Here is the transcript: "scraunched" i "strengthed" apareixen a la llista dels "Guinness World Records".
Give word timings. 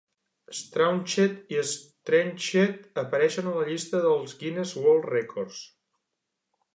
"scraunched" 0.59 1.35
i 1.55 1.59
"strengthed" 1.71 2.87
apareixen 3.03 3.49
a 3.51 3.55
la 3.59 3.65
llista 3.69 3.99
dels 4.07 4.33
"Guinness 4.41 4.73
World 4.87 5.09
Records". 5.17 5.61